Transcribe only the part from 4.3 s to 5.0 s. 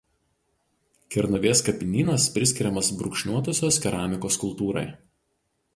kultūrai.